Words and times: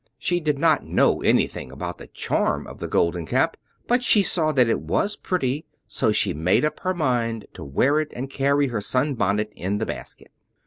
She 0.17 0.39
did 0.39 0.57
not 0.57 0.83
know 0.83 1.21
anything 1.21 1.71
about 1.71 1.99
the 1.99 2.07
charm 2.07 2.65
of 2.65 2.79
the 2.79 2.87
Golden 2.87 3.27
Cap, 3.27 3.55
but 3.85 4.01
she 4.01 4.23
saw 4.23 4.51
that 4.51 4.67
it 4.67 4.79
was 4.81 5.15
pretty, 5.15 5.63
so 5.85 6.11
she 6.11 6.33
made 6.33 6.65
up 6.65 6.79
her 6.79 6.95
mind 6.95 7.45
to 7.53 7.63
wear 7.63 7.99
it 7.99 8.11
and 8.15 8.27
carry 8.27 8.69
her 8.69 8.81
sunbonnet 8.81 9.53
in 9.55 9.77
the 9.77 9.85
basket. 9.85 10.31